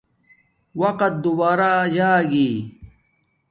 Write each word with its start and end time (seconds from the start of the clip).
وقت 0.81 1.13
دوبارہ 1.23 1.71
جاگی 1.95 2.49